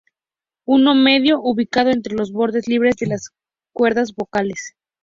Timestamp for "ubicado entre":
1.43-2.15